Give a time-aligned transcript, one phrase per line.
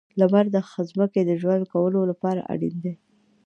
[0.19, 0.55] •لمر د
[0.89, 2.93] ځمکې د ژوند کولو لپاره اړین دی.